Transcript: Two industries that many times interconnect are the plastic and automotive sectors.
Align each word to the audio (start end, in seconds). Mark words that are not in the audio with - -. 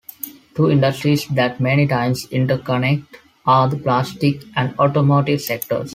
Two 0.55 0.71
industries 0.71 1.27
that 1.27 1.59
many 1.59 1.85
times 1.85 2.25
interconnect 2.29 3.05
are 3.45 3.69
the 3.69 3.77
plastic 3.77 4.41
and 4.55 4.73
automotive 4.79 5.39
sectors. 5.41 5.89